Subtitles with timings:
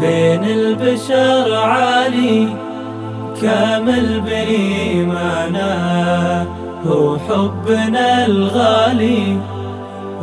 [0.00, 2.48] بين البشر عالي
[3.42, 5.68] كامل بإيمانه
[6.86, 9.36] هو حبنا الغالي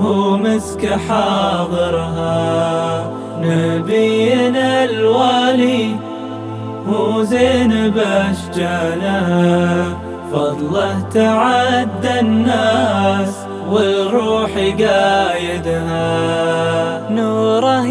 [0.00, 2.42] هو مسك حاضرها.
[3.42, 5.96] نبينا الوالي
[6.88, 9.22] هو زين باشجانه
[10.32, 16.02] فضله تعدى الناس والروح قايدها.
[17.10, 17.86] نوره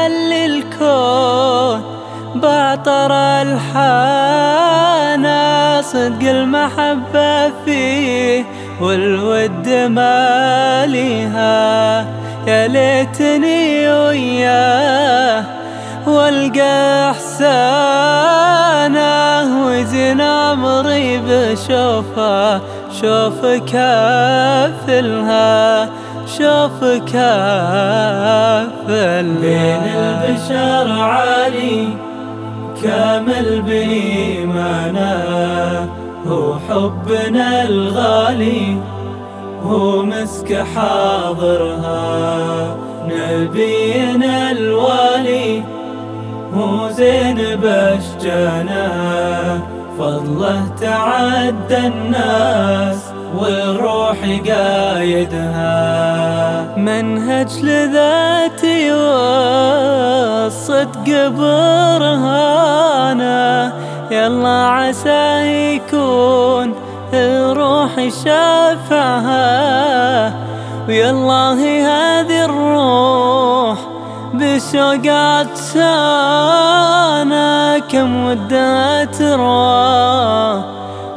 [0.00, 1.82] يحل الكون
[2.34, 4.60] بعطر الحانا
[5.82, 8.44] صدق المحبة فيه
[8.80, 11.40] والود ماليها
[12.46, 15.44] يا ليتني وياه
[16.06, 18.30] والقى إحسانه
[19.66, 22.60] وزن عمري بشوفه
[23.00, 24.80] شوف كافلها.
[26.38, 26.78] شوف
[27.12, 28.62] كافلها
[29.22, 31.88] بين البشر عالي
[32.82, 35.10] كامل بإيمانه
[36.26, 38.76] هو حبنا الغالي
[39.62, 42.00] هو مسك حاضرها.
[43.08, 45.62] نبينا الوالي
[46.54, 48.90] هو زين بشجانه
[49.98, 55.80] فضله تعدى الناس والروح قايدها.
[56.76, 58.92] منهج لذاتي
[60.40, 62.70] والصدق برهانه
[64.10, 66.74] يلا عسى يكون
[67.14, 69.50] الروح شافعها
[70.88, 73.78] ويالله هذه الروح
[74.34, 76.98] بشوقات سانا
[77.78, 80.09] كم ودها تروى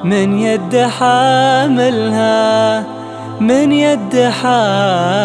[0.04, 2.84] من يد حاملها
[3.40, 5.24] من يد حاملها.